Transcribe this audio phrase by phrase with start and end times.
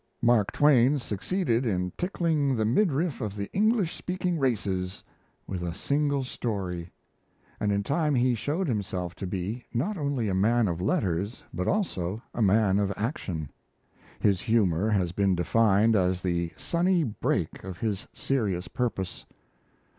[0.23, 5.03] Mark Twain succeeded in "tickling the midriff of the English speaking races"
[5.45, 6.91] with a single story;
[7.59, 11.67] and in time he showed himself to be, not only a man of letters, but
[11.67, 13.51] also a man of action.
[14.19, 19.27] His humour has been defined as the sunny break of his serious purpose.